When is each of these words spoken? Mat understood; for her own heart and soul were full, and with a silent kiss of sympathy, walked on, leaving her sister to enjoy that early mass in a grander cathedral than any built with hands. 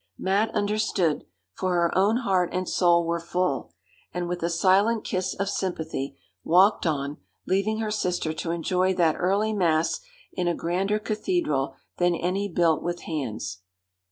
Mat 0.17 0.49
understood; 0.55 1.25
for 1.53 1.75
her 1.75 1.95
own 1.95 2.17
heart 2.25 2.49
and 2.51 2.67
soul 2.67 3.05
were 3.05 3.19
full, 3.19 3.71
and 4.11 4.27
with 4.27 4.41
a 4.41 4.49
silent 4.49 5.03
kiss 5.03 5.35
of 5.35 5.47
sympathy, 5.47 6.17
walked 6.43 6.87
on, 6.87 7.17
leaving 7.45 7.77
her 7.77 7.91
sister 7.91 8.33
to 8.33 8.49
enjoy 8.49 8.95
that 8.95 9.13
early 9.15 9.53
mass 9.53 9.99
in 10.33 10.47
a 10.47 10.55
grander 10.55 10.97
cathedral 10.97 11.75
than 11.97 12.15
any 12.15 12.49
built 12.51 12.81
with 12.81 13.01
hands. 13.01 13.59